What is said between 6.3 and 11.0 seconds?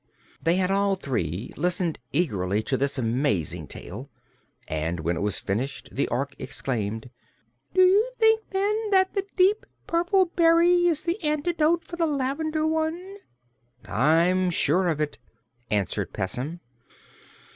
exclaimed: "Do you think, then, that the deep purple berry